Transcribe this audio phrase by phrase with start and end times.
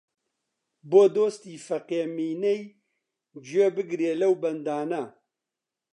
[0.89, 2.61] بۆ دۆستی فەقێ مینەی
[3.45, 5.03] گوێ بگرێ لەو بەندانە